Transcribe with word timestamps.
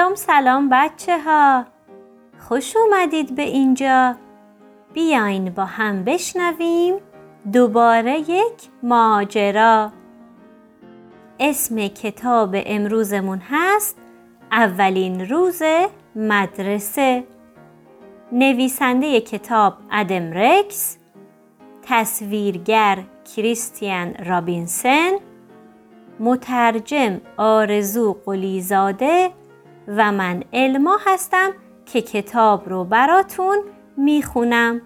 سلام 0.00 0.14
سلام 0.14 0.68
بچه 0.72 1.18
ها 1.18 1.64
خوش 2.48 2.76
اومدید 2.76 3.34
به 3.34 3.42
اینجا. 3.42 4.16
بیاین 4.92 5.50
با 5.50 5.64
هم 5.64 6.04
بشنویم 6.04 6.94
دوباره 7.52 8.18
یک 8.18 8.68
ماجرا. 8.82 9.92
اسم 11.40 11.88
کتاب 11.88 12.54
امروزمون 12.66 13.42
هست 13.50 13.96
اولین 14.52 15.28
روز 15.28 15.62
مدرسه. 16.16 17.24
نویسنده 18.32 19.20
کتاب 19.20 19.74
ادم 19.90 20.32
رکس 20.32 20.96
تصویرگر 21.82 22.98
کریستیان 23.36 24.14
رابینسن 24.14 25.10
مترجم 26.20 27.20
آرزو 27.36 28.16
قلیزاده 28.26 29.39
و 29.96 30.12
من 30.12 30.42
علما 30.52 30.98
هستم 31.06 31.50
که 31.86 32.02
کتاب 32.02 32.68
رو 32.68 32.84
براتون 32.84 33.58
می‌خونم 33.96 34.80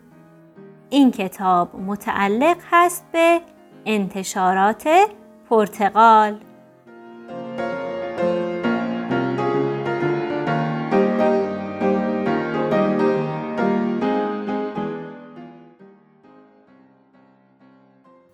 این 0.90 1.10
کتاب 1.10 1.76
متعلق 1.76 2.56
هست 2.70 3.06
به 3.12 3.40
انتشارات 3.86 4.88
پرتغال 5.50 6.40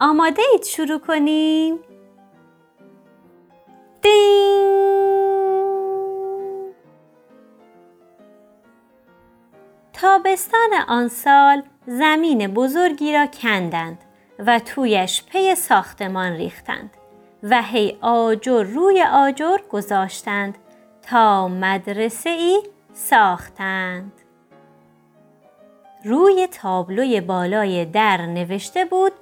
آماده 0.00 0.42
اید 0.52 0.64
شروع 0.64 0.98
کنیم؟ 0.98 1.78
تابستان 10.24 10.70
آن 10.88 11.08
سال 11.08 11.62
زمین 11.86 12.46
بزرگی 12.46 13.12
را 13.12 13.26
کندند 13.26 13.98
و 14.38 14.58
تویش 14.58 15.24
پی 15.24 15.54
ساختمان 15.54 16.32
ریختند 16.32 16.90
و 17.42 17.62
هی 17.62 17.98
آجر 18.00 18.62
روی 18.62 19.02
آجر 19.02 19.56
گذاشتند 19.70 20.58
تا 21.02 21.48
مدرسه 21.48 22.30
ای 22.30 22.62
ساختند. 22.92 24.12
روی 26.04 26.46
تابلوی 26.46 27.20
بالای 27.20 27.84
در 27.84 28.26
نوشته 28.26 28.84
بود 28.84 29.12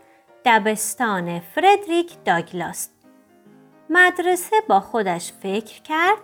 دبستان 0.44 1.41
فردریک 1.41 2.24
داگلاس. 2.24 2.88
مدرسه 3.91 4.56
با 4.69 4.80
خودش 4.80 5.32
فکر 5.32 5.82
کرد 5.82 6.19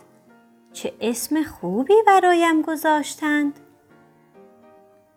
چه 0.73 0.93
اسم 1.01 1.43
خوبی 1.43 1.95
برایم 2.07 2.63
گذاشتند. 2.63 3.61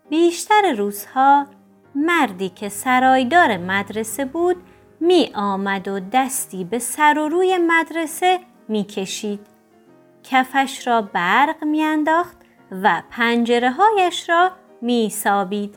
بیشتر 0.09 0.73
روزها 0.77 1.45
مردی 1.95 2.49
که 2.49 2.69
سرایدار 2.69 3.57
مدرسه 3.57 4.25
بود 4.25 4.55
می 4.99 5.31
آمد 5.35 5.87
و 5.87 5.99
دستی 5.99 6.63
به 6.63 6.79
سر 6.79 7.19
و 7.19 7.29
روی 7.29 7.57
مدرسه 7.57 8.39
می 8.67 8.83
کشید. 8.83 9.47
کفش 10.23 10.87
را 10.87 11.01
برق 11.01 11.63
می 11.63 11.83
انداخت 11.83 12.37
و 12.71 13.01
پنجره 13.11 13.71
هایش 13.71 14.29
را 14.29 14.51
می 14.81 15.09
سابید. 15.09 15.75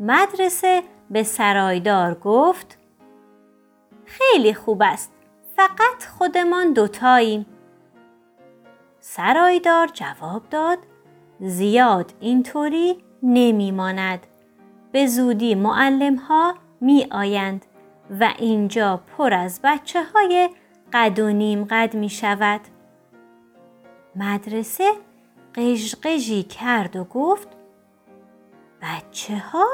مدرسه 0.00 0.82
به 1.10 1.22
سرایدار 1.22 2.14
گفت 2.14 2.78
خیلی 4.04 4.54
خوب 4.54 4.82
است 4.82 5.12
فقط 5.56 6.04
خودمان 6.18 6.72
دوتاییم. 6.72 7.46
سرایدار 9.00 9.86
جواب 9.86 10.42
داد 10.50 10.78
زیاد 11.40 12.12
اینطوری 12.20 13.04
نمی 13.22 13.72
ماند. 13.72 14.26
به 14.92 15.06
زودی 15.06 15.54
معلم 15.54 16.16
ها 16.16 16.54
می 16.80 17.06
آیند 17.10 17.66
و 18.20 18.34
اینجا 18.38 18.96
پر 18.96 19.34
از 19.34 19.60
بچه 19.64 20.04
های 20.04 20.50
قد 20.92 21.18
و 21.18 21.30
نیم 21.30 21.64
قد 21.64 21.94
می 21.94 22.08
شود. 22.08 22.60
مدرسه 24.16 24.84
قژقژی 25.54 26.42
کرد 26.42 26.96
و 26.96 27.04
گفت 27.04 27.48
بچه 28.82 29.38
ها؟ 29.38 29.66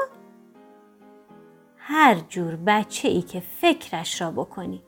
هر 1.77 2.15
جور 2.15 2.55
بچه 2.55 3.07
ای 3.07 3.21
که 3.21 3.39
فکرش 3.39 4.21
را 4.21 4.31
بکنی. 4.31 4.83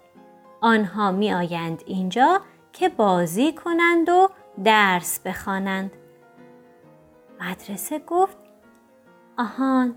آنها 0.62 1.12
می 1.12 1.34
آیند 1.34 1.84
اینجا 1.86 2.42
که 2.74 2.90
بازی 2.90 3.54
کنند 3.54 4.10
و 4.10 4.30
درس 4.64 5.20
بخوانند. 5.20 5.92
مدرسه 7.42 8.00
گفت 8.00 8.38
آهان 9.40 9.96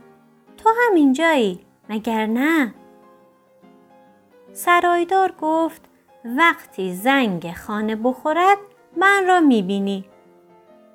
تو 0.56 0.68
هم 0.68 0.94
اینجایی 0.94 1.66
مگر 1.88 2.26
نه؟ 2.26 2.74
سرایدار 4.52 5.34
گفت 5.40 5.82
وقتی 6.24 6.94
زنگ 6.94 7.52
خانه 7.52 7.96
بخورد 7.96 8.58
من 8.96 9.24
را 9.28 9.40
می‌بینی. 9.40 10.04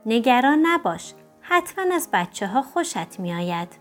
نگران 0.05 0.59
نباش 0.65 1.13
حتما 1.41 1.95
از 1.95 2.09
بچه 2.13 2.47
ها 2.47 2.61
خوشت 2.61 3.19
میآید. 3.19 3.79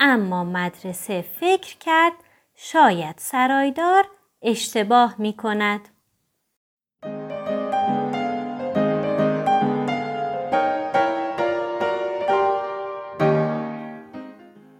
اما 0.00 0.44
مدرسه 0.44 1.22
فکر 1.22 1.78
کرد 1.78 2.12
شاید 2.54 3.14
سرایدار 3.18 4.04
اشتباه 4.42 5.14
می 5.18 5.32
کند. 5.32 5.88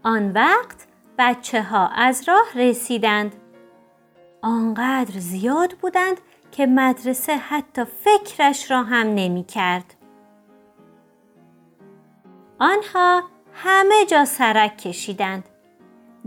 آن 0.08 0.32
وقت 0.32 0.86
بچه 1.18 1.62
ها 1.62 1.88
از 1.88 2.28
راه 2.28 2.46
رسیدند. 2.54 3.34
آنقدر 4.42 5.18
زیاد 5.18 5.72
بودند 5.72 6.20
که 6.50 6.66
مدرسه 6.66 7.36
حتی 7.36 7.84
فکرش 7.84 8.70
را 8.70 8.82
هم 8.82 9.06
نمی 9.14 9.44
کرد. 9.44 9.94
آنها 12.58 13.22
همه 13.52 14.04
جا 14.10 14.24
سرک 14.24 14.78
کشیدند. 14.78 15.44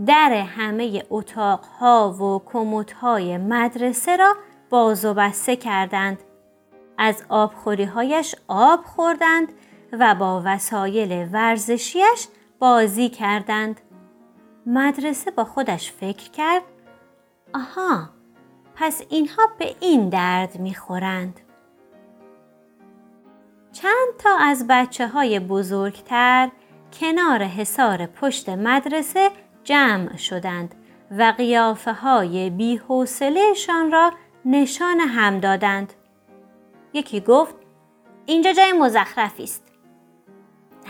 در 0.06 0.31
همه 0.31 1.03
اتاقها 1.09 2.13
و 2.13 2.42
کموتهای 2.46 3.38
مدرسه 3.38 4.18
را 4.18 4.36
باز 4.69 5.06
و 5.06 5.13
بسته 5.13 5.56
کردند. 5.56 6.24
از 6.98 7.24
آبخوریهایش 7.30 8.36
آب 8.48 8.86
خوردند 8.86 9.53
و 9.92 10.16
با 10.16 10.42
وسایل 10.46 11.30
ورزشیش 11.31 12.28
بازی 12.62 13.10
کردند. 13.10 13.82
مدرسه 14.66 15.32
با 15.32 15.44
خودش 15.44 15.92
فکر 15.92 16.32
کرد 16.32 16.62
آها 17.54 18.10
پس 18.76 19.02
اینها 19.10 19.44
به 19.60 19.76
این 19.80 20.10
درد 20.10 20.60
می‌خورند. 20.60 21.40
چند 23.72 24.18
تا 24.20 24.38
از 24.38 24.66
بچه 24.70 25.08
های 25.08 25.40
بزرگتر 25.40 26.50
کنار 27.00 27.44
حصار 27.44 28.06
پشت 28.06 28.50
مدرسه 28.50 29.30
جمع 29.64 30.18
شدند 30.18 30.76
و 31.18 31.34
قیافه 31.38 31.94
های 31.94 32.50
بیحوصلهشان 32.50 33.92
را 33.92 34.12
نشان 34.46 35.00
هم 35.00 35.40
دادند. 35.40 35.94
یکی 36.94 37.22
گفت 37.22 37.56
اینجا 38.26 38.54
جای 38.54 38.72
مزخرفی 38.72 39.44
است. 39.44 39.70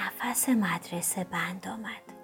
نفس 0.01 0.49
مدرسه 0.49 1.23
بند 1.23 1.67
آمد. 1.67 2.17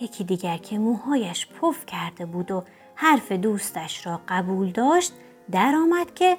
یکی 0.00 0.24
دیگر 0.24 0.56
که 0.56 0.78
موهایش 0.78 1.46
پف 1.46 1.86
کرده 1.86 2.26
بود 2.26 2.50
و 2.50 2.64
حرف 2.94 3.32
دوستش 3.32 4.06
را 4.06 4.20
قبول 4.28 4.70
داشت 4.70 5.12
در 5.50 5.74
آمد 5.74 6.14
که 6.14 6.36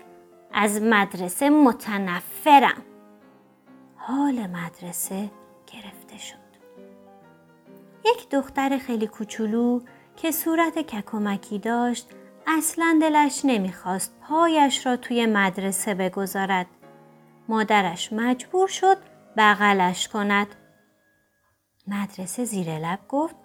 از 0.54 0.82
مدرسه 0.82 1.50
متنفرم. 1.50 2.82
حال 3.96 4.48
مدرسه 4.48 5.32
گرفته 5.68 6.18
شد. 6.18 6.42
یک 8.06 8.30
دختر 8.30 8.78
خیلی 8.78 9.08
کوچولو 9.08 9.82
که 10.16 10.32
صورت 10.32 10.80
ککمکی 10.80 11.60
داشت 11.60 12.10
اصلا 12.48 12.98
دلش 13.02 13.42
نمی‌خواست 13.44 14.16
پایش 14.22 14.86
را 14.86 14.98
توی 14.98 15.26
مدرسه 15.26 15.94
بگذارد. 15.94 16.68
مادرش 17.48 18.14
مجبور 18.14 18.68
شد 18.68 18.98
بغلش 19.38 20.08
کند. 20.08 20.48
مدرسه 21.88 22.46
زیر 22.46 22.80
لب 22.80 23.00
گفت 23.10 23.36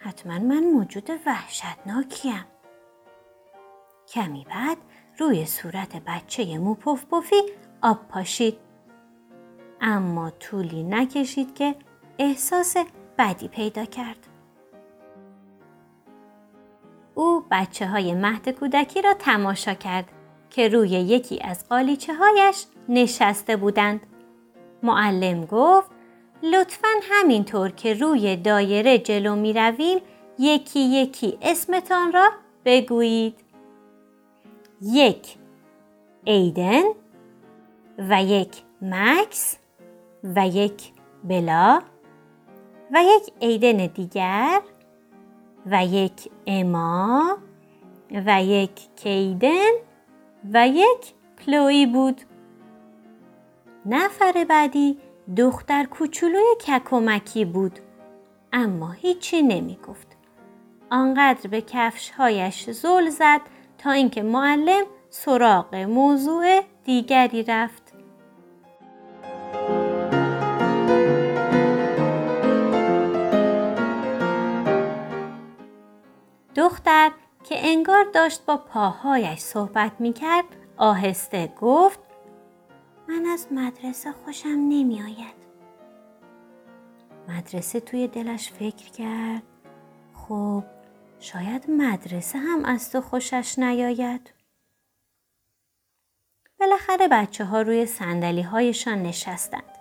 حتما 0.00 0.38
من 0.38 0.64
موجود 0.64 1.10
وحشتناکیم. 1.26 2.44
کمی 4.08 4.46
بعد 4.50 4.76
روی 5.18 5.46
صورت 5.46 5.96
بچه 6.06 6.58
موپف 6.58 7.06
پفی 7.06 7.42
آب 7.82 8.08
پاشید. 8.08 8.58
اما 9.80 10.30
طولی 10.30 10.82
نکشید 10.82 11.54
که 11.54 11.74
احساس 12.18 12.76
بدی 13.18 13.48
پیدا 13.48 13.84
کرد. 13.84 14.26
او 17.14 17.44
بچه 17.50 17.86
های 17.86 18.14
مهد 18.14 18.48
کودکی 18.48 19.02
را 19.02 19.14
تماشا 19.14 19.74
کرد 19.74 20.08
که 20.50 20.68
روی 20.68 20.88
یکی 20.88 21.40
از 21.40 21.68
قالیچه 21.68 22.14
هایش 22.14 22.66
نشسته 22.88 23.56
بودند. 23.56 24.06
معلم 24.84 25.44
گفت 25.44 25.90
لطفا 26.42 26.88
همینطور 27.02 27.70
که 27.70 27.94
روی 27.94 28.36
دایره 28.36 28.98
جلو 28.98 29.36
می 29.36 29.52
رویم 29.52 29.98
یکی 30.38 30.80
یکی 30.80 31.38
اسمتان 31.42 32.12
را 32.12 32.30
بگویید. 32.64 33.34
یک 34.82 35.36
ایدن 36.24 36.82
و 37.98 38.22
یک 38.22 38.62
مکس 38.82 39.56
و 40.24 40.48
یک 40.48 40.92
بلا 41.24 41.82
و 42.92 43.02
یک 43.02 43.32
ایدن 43.40 43.86
دیگر 43.86 44.60
و 45.66 45.84
یک 45.84 46.30
اما 46.46 47.38
و 48.10 48.42
یک 48.42 48.70
کیدن 48.96 49.72
و 50.52 50.68
یک 50.68 51.14
کلوی 51.46 51.86
بود. 51.86 52.20
نفر 53.86 54.46
بعدی 54.48 54.98
دختر 55.36 55.84
کوچولوی 55.84 56.54
ککومکی 56.66 57.44
بود 57.44 57.78
اما 58.52 58.90
هیچی 58.90 59.42
نمی 59.42 59.78
گفت. 59.88 60.06
آنقدر 60.90 61.50
به 61.50 61.60
کفشهایش 61.60 62.70
زل 62.70 63.08
زد 63.08 63.40
تا 63.78 63.90
اینکه 63.90 64.22
معلم 64.22 64.84
سراغ 65.10 65.74
موضوع 65.74 66.60
دیگری 66.84 67.42
رفت. 67.42 67.92
دختر 76.56 77.10
که 77.44 77.56
انگار 77.58 78.04
داشت 78.14 78.46
با 78.46 78.56
پاهایش 78.56 79.38
صحبت 79.38 79.92
می 79.98 80.12
کرد 80.12 80.44
آهسته 80.76 81.52
گفت 81.60 82.03
من 83.08 83.26
از 83.26 83.46
مدرسه 83.50 84.12
خوشم 84.12 84.48
نمی 84.48 85.02
آید. 85.02 85.44
مدرسه 87.28 87.80
توی 87.80 88.08
دلش 88.08 88.52
فکر 88.52 88.90
کرد 88.90 89.42
خب 90.14 90.64
شاید 91.18 91.70
مدرسه 91.70 92.38
هم 92.38 92.64
از 92.64 92.90
تو 92.92 93.00
خوشش 93.00 93.58
نیاید. 93.58 94.32
بالاخره 96.60 97.08
بچه 97.08 97.44
ها 97.44 97.62
روی 97.62 97.86
سندلی 97.86 98.42
هایشان 98.42 99.02
نشستند. 99.02 99.78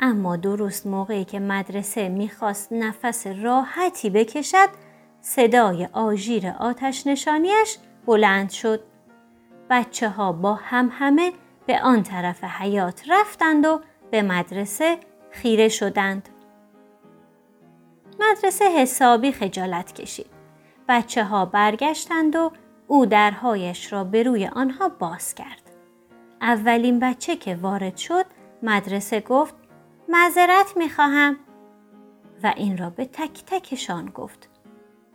اما 0.00 0.36
درست 0.36 0.86
موقعی 0.86 1.24
که 1.24 1.40
مدرسه 1.40 2.08
می‌خواست 2.08 2.72
نفس 2.72 3.26
راحتی 3.26 4.10
بکشد 4.10 4.68
صدای 5.20 5.88
آژیر 5.92 6.48
آتش 6.48 7.06
نشانیش 7.06 7.78
بلند 8.06 8.50
شد. 8.50 8.84
بچه 9.70 10.08
ها 10.08 10.32
با 10.32 10.54
هم 10.54 10.90
همه 10.92 11.32
به 11.66 11.82
آن 11.82 12.02
طرف 12.02 12.44
حیات 12.44 13.02
رفتند 13.08 13.66
و 13.66 13.80
به 14.10 14.22
مدرسه 14.22 14.98
خیره 15.30 15.68
شدند. 15.68 16.28
مدرسه 18.20 18.64
حسابی 18.64 19.32
خجالت 19.32 19.92
کشید. 19.92 20.26
بچه 20.88 21.24
ها 21.24 21.44
برگشتند 21.44 22.36
و 22.36 22.52
او 22.86 23.06
درهایش 23.06 23.92
را 23.92 24.04
به 24.04 24.22
روی 24.22 24.46
آنها 24.46 24.88
باز 24.88 25.34
کرد. 25.34 25.62
اولین 26.40 26.98
بچه 26.98 27.36
که 27.36 27.54
وارد 27.54 27.96
شد 27.96 28.24
مدرسه 28.62 29.20
گفت 29.20 29.54
معذرت 30.08 30.76
می 30.76 30.88
خواهم 30.88 31.36
و 32.42 32.52
این 32.56 32.78
را 32.78 32.90
به 32.90 33.04
تک 33.04 33.44
تکشان 33.46 34.06
گفت. 34.06 34.48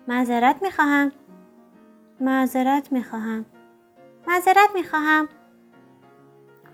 معذرت 0.08 0.62
می 0.62 0.72
خواهم. 0.72 1.12
معذرت 2.20 2.92
می 2.92 3.04
خواهم. 3.04 3.46
معذرت 4.28 4.70
می 4.76 4.84
خواهم. 4.84 5.30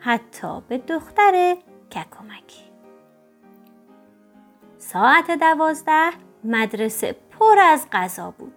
حتی 0.05 0.61
به 0.67 0.77
دختر 0.77 1.57
ککمکی. 1.91 2.63
ساعت 4.77 5.31
دوازده 5.31 6.11
مدرسه 6.43 7.15
پر 7.31 7.59
از 7.59 7.87
غذا 7.91 8.33
بود. 8.37 8.53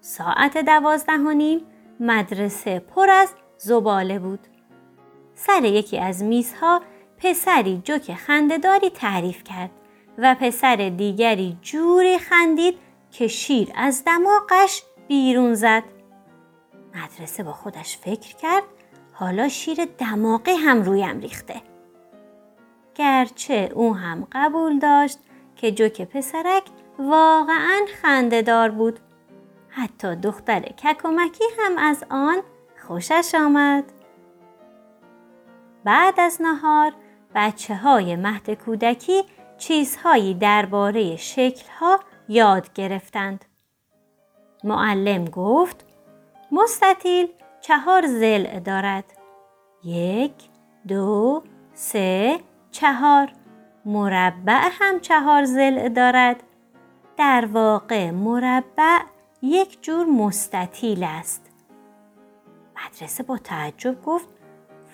ساعت 0.00 0.58
دوازده 0.58 1.12
و 1.12 1.30
نیم 1.32 1.60
مدرسه 2.00 2.78
پر 2.78 3.10
از 3.10 3.34
زباله 3.58 4.18
بود. 4.18 4.40
سر 5.34 5.64
یکی 5.64 5.98
از 5.98 6.22
میزها 6.22 6.82
پسری 7.18 7.80
جوک 7.84 8.14
خندهداری 8.14 8.90
تعریف 8.90 9.44
کرد 9.44 9.70
و 10.18 10.36
پسر 10.40 10.76
دیگری 10.76 11.58
جوری 11.62 12.18
خندید 12.18 12.78
که 13.10 13.28
شیر 13.28 13.72
از 13.74 14.04
دماغش 14.04 14.82
بیرون 15.08 15.54
زد. 15.54 15.82
مدرسه 16.94 17.42
با 17.42 17.52
خودش 17.52 17.98
فکر 17.98 18.36
کرد 18.36 18.62
حالا 19.14 19.48
شیر 19.48 19.84
دماغی 19.98 20.54
هم 20.54 20.82
رویم 20.82 21.20
ریخته. 21.20 21.62
گرچه 22.94 23.70
او 23.74 23.96
هم 23.96 24.26
قبول 24.32 24.78
داشت 24.78 25.18
که 25.56 25.72
جوک 25.72 26.02
پسرک 26.02 26.62
واقعا 26.98 27.80
خندهدار 28.02 28.70
بود. 28.70 29.00
حتی 29.68 30.16
دختر 30.16 30.60
ککمکی 30.60 31.44
هم 31.58 31.78
از 31.78 32.04
آن 32.10 32.36
خوشش 32.86 33.34
آمد. 33.34 33.84
بعد 35.84 36.20
از 36.20 36.42
نهار 36.42 36.92
بچه 37.34 37.76
های 37.76 38.16
مهد 38.16 38.50
کودکی 38.50 39.22
چیزهایی 39.58 40.34
درباره 40.34 41.16
شکلها 41.16 42.00
یاد 42.28 42.72
گرفتند. 42.72 43.44
معلم 44.64 45.24
گفت 45.24 45.86
مستطیل 46.52 47.28
چهار 47.66 48.06
زل 48.06 48.60
دارد. 48.60 49.04
یک، 49.84 50.32
دو، 50.88 51.42
سه، 51.74 52.40
چهار. 52.70 53.32
مربع 53.84 54.68
هم 54.72 55.00
چهار 55.00 55.44
زل 55.44 55.88
دارد. 55.88 56.42
در 57.16 57.48
واقع 57.52 58.10
مربع 58.10 58.98
یک 59.42 59.82
جور 59.82 60.06
مستطیل 60.06 61.04
است. 61.04 61.50
مدرسه 62.76 63.22
با 63.22 63.38
تعجب 63.38 64.02
گفت 64.02 64.28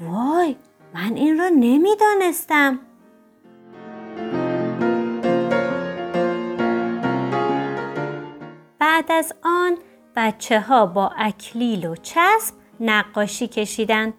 وای 0.01 0.57
من 0.95 1.13
این 1.15 1.39
را 1.39 1.49
نمی‌دانستم. 1.49 2.79
بعد 8.79 9.13
از 9.13 9.33
آن 9.43 9.79
بچه 10.17 10.61
ها 10.61 10.87
با 10.87 11.13
اکلیل 11.17 11.87
و 11.87 11.97
چسب 11.97 12.60
نقاشی 12.81 13.49
کشیدند. 13.49 14.15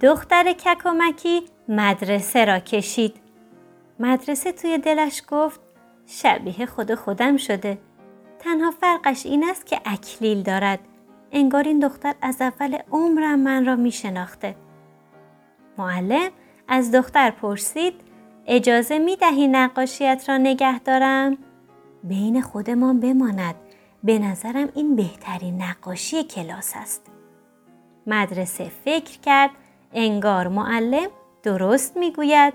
دختر 0.00 0.52
ککمکی 0.52 1.42
مدرسه 1.68 2.44
را 2.44 2.58
کشید. 2.58 3.16
مدرسه 3.98 4.52
توی 4.52 4.78
دلش 4.78 5.22
گفت 5.28 5.60
شبیه 6.06 6.66
خود 6.66 6.94
خودم 6.94 7.36
شده. 7.36 7.78
تنها 8.38 8.70
فرقش 8.70 9.26
این 9.26 9.44
است 9.50 9.66
که 9.66 9.80
اکلیل 9.84 10.42
دارد. 10.42 10.78
انگار 11.32 11.62
این 11.62 11.78
دختر 11.78 12.14
از 12.22 12.42
اول 12.42 12.78
عمرم 12.92 13.38
من 13.38 13.66
را 13.66 13.76
می 13.76 13.92
شناخته. 13.92 14.56
معلم 15.78 16.30
از 16.68 16.90
دختر 16.90 17.30
پرسید 17.30 17.94
اجازه 18.46 18.98
می 18.98 19.16
دهی 19.16 19.48
نقاشیت 19.48 20.24
را 20.28 20.36
نگه 20.36 20.78
دارم؟ 20.78 21.38
بین 22.04 22.42
خودمان 22.42 23.00
بماند. 23.00 23.54
به 24.04 24.18
نظرم 24.18 24.68
این 24.74 24.96
بهترین 24.96 25.62
نقاشی 25.62 26.24
کلاس 26.24 26.72
است. 26.76 27.11
مدرسه 28.06 28.70
فکر 28.84 29.20
کرد 29.20 29.50
انگار 29.92 30.48
معلم 30.48 31.08
درست 31.42 31.96
می‌گوید. 31.96 32.54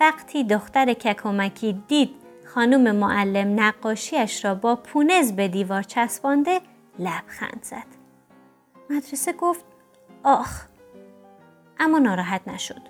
وقتی 0.00 0.44
دختر 0.44 0.92
ککمکی 0.92 1.82
دید 1.88 2.10
خانم 2.54 2.96
معلم 2.96 3.60
نقاشیش 3.60 4.44
را 4.44 4.54
با 4.54 4.76
پونز 4.76 5.32
به 5.32 5.48
دیوار 5.48 5.82
چسبانده 5.82 6.60
لبخند 6.98 7.60
زد. 7.62 7.86
مدرسه 8.90 9.32
گفت 9.32 9.64
آخ 10.22 10.62
اما 11.78 11.98
ناراحت 11.98 12.48
نشد. 12.48 12.82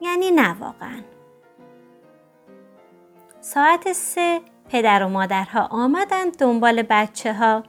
یعنی 0.00 0.30
نه 0.30 0.56
واقعا. 0.60 1.02
ساعت 3.40 3.92
سه 3.92 4.40
پدر 4.68 5.02
و 5.02 5.08
مادرها 5.08 5.66
آمدند 5.66 6.36
دنبال 6.36 6.82
بچه 6.82 7.34
ها. 7.34 7.62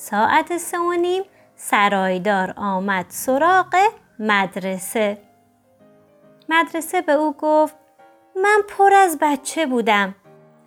ساعت 0.00 0.56
سه 0.56 0.78
و 0.78 0.92
نیم 0.92 1.22
سرایدار 1.56 2.54
آمد 2.56 3.06
سراغ 3.08 3.76
مدرسه. 4.18 5.18
مدرسه 6.48 7.02
به 7.02 7.12
او 7.12 7.32
گفت 7.32 7.76
من 8.36 8.60
پر 8.68 8.94
از 8.94 9.18
بچه 9.20 9.66
بودم 9.66 10.14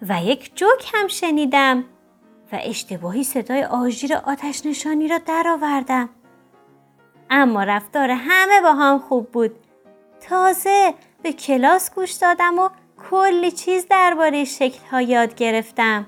و 0.10 0.24
یک 0.24 0.56
جوک 0.56 0.92
هم 0.94 1.08
شنیدم 1.08 1.84
و 2.52 2.60
اشتباهی 2.64 3.24
صدای 3.24 3.64
آژیر 3.64 4.14
آتش 4.16 4.66
نشانی 4.66 5.08
را 5.08 5.18
درآوردم. 5.18 6.10
اما 7.30 7.64
رفتار 7.64 8.10
همه 8.10 8.62
با 8.62 8.74
هم 8.74 9.00
خوب 9.00 9.32
بود. 9.32 9.56
تازه 10.30 10.94
به 11.24 11.34
کلاس 11.34 11.94
گوش 11.96 12.12
دادم 12.12 12.60
و 12.60 12.70
کلی 13.10 13.52
چیز 13.52 13.88
درباره 13.90 14.46
شکل 14.46 14.80
ها 14.92 15.02
یاد 15.02 15.36
گرفتم. 15.36 16.06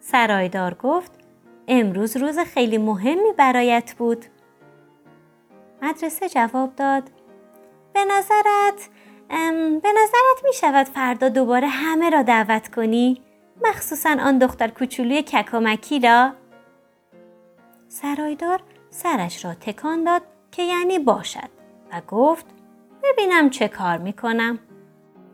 سرایدار 0.00 0.74
گفت 0.74 1.23
امروز 1.68 2.16
روز 2.16 2.38
خیلی 2.38 2.78
مهمی 2.78 3.32
برایت 3.36 3.94
بود. 3.98 4.24
مدرسه 5.82 6.28
جواب 6.28 6.76
داد 6.76 7.10
به 7.92 8.04
نظرت 8.04 8.88
به 9.82 9.92
نظرت 10.02 10.44
می 10.44 10.52
شود 10.54 10.86
فردا 10.86 11.28
دوباره 11.28 11.68
همه 11.68 12.10
را 12.10 12.22
دعوت 12.22 12.74
کنی؟ 12.74 13.22
مخصوصا 13.64 14.10
آن 14.10 14.38
دختر 14.38 14.68
کوچولوی 14.68 15.22
ککامکی 15.22 16.00
را؟ 16.00 16.32
سرایدار 17.88 18.60
سرش 18.90 19.44
را 19.44 19.54
تکان 19.54 20.04
داد 20.04 20.22
که 20.52 20.62
یعنی 20.62 20.98
باشد 20.98 21.48
و 21.92 22.00
گفت 22.08 22.46
ببینم 23.02 23.50
چه 23.50 23.68
کار 23.68 23.98
می 23.98 24.12
کنم. 24.12 24.58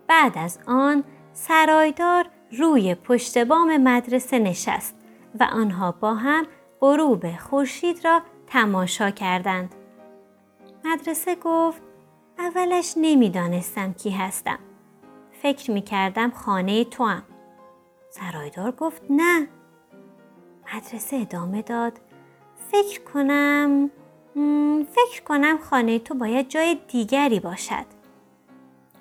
بعد 0.07 0.39
از 0.39 0.59
آن 0.67 1.05
سرایدار 1.33 2.27
روی 2.59 2.95
پشت 2.95 3.39
بام 3.39 3.77
مدرسه 3.77 4.39
نشست 4.39 5.00
و 5.41 5.43
آنها 5.53 5.93
با 5.93 6.15
هم 6.15 6.47
غروب 6.81 7.37
خورشید 7.37 8.05
را 8.05 8.23
تماشا 8.47 9.11
کردند. 9.11 9.75
مدرسه 10.85 11.35
گفت 11.35 11.83
اولش 12.39 12.95
نمی‌دانستم 12.97 13.93
کی 13.93 14.11
هستم. 14.11 14.59
فکر 15.43 15.71
می 15.71 15.83
کردم 15.83 16.31
خانه 16.31 16.85
تو 16.85 17.05
هم. 17.05 17.23
سرایدار 18.11 18.71
گفت 18.73 19.03
نه. 19.11 19.49
مدرسه 20.75 21.17
ادامه 21.17 21.63
داد. 21.63 21.93
فکر 22.71 23.01
کنم 23.03 23.91
فکر 24.85 25.23
کنم 25.25 25.59
خانه 25.59 25.99
تو 25.99 26.15
باید 26.15 26.49
جای 26.49 26.79
دیگری 26.89 27.41
باشد. 27.41 27.87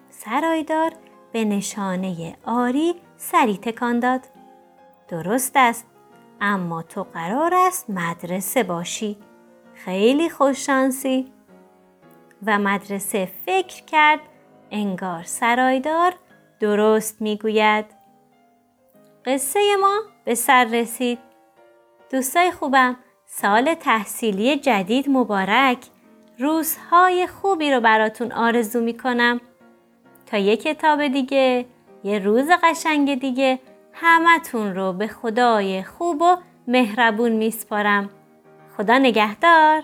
سرایدار 0.10 0.92
به 1.32 1.46
نشانه 1.46 2.38
آری 2.46 2.96
سری 3.18 3.58
تکان 3.58 4.00
داد. 4.00 4.22
درست 5.08 5.52
است 5.56 5.86
اما 6.42 6.82
تو 6.82 7.04
قرار 7.04 7.54
است 7.54 7.90
مدرسه 7.90 8.64
باشی. 8.64 9.18
خیلی 9.74 10.30
خوششانسی. 10.30 11.32
و 12.46 12.60
مدرسه 12.60 13.30
فکر 13.46 13.84
کرد 13.86 14.20
انگار 14.72 15.24
سرایدار 15.24 16.14
درست 16.60 17.22
می‌گوید. 17.22 17.86
قصه 19.26 19.60
ما 19.82 20.02
به 20.26 20.36
سر 20.36 20.66
رسید. 20.66 21.20
دوستای 22.12 22.52
خوبم 22.52 22.98
سال 23.26 23.74
تحصیلی 23.74 24.56
جدید 24.56 25.10
مبارک 25.10 25.78
روزهای 26.40 27.28
خوبی 27.28 27.72
رو 27.72 27.82
براتون 27.82 28.32
آرزو 28.32 28.82
می‌کنم 28.82 29.42
تا 30.26 30.38
یه 30.38 30.58
کتاب 30.58 31.08
دیگه 31.08 31.66
یه 32.04 32.20
روز 32.20 32.48
قشنگ 32.64 33.20
دیگه 33.20 33.60
همتون 33.94 34.76
رو 34.76 34.94
به 34.94 35.08
خدای 35.08 35.84
خوب 35.84 36.22
و 36.22 36.38
مهربون 36.68 37.32
میسپارم. 37.32 38.10
خدا 38.78 38.98
نگهدار. 38.98 39.84